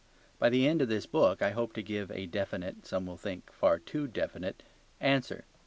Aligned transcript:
By 0.39 0.49
the 0.49 0.67
end 0.67 0.81
of 0.81 0.89
this 0.89 1.05
book 1.05 1.43
I 1.43 1.51
hope 1.51 1.73
to 1.73 1.83
give 1.83 2.09
a 2.09 2.25
definite, 2.25 2.87
some 2.87 3.05
will 3.05 3.17
think 3.17 3.51
a 3.51 3.53
far 3.53 3.77
too 3.77 4.07
definite, 4.07 4.63
answer. 4.99 5.45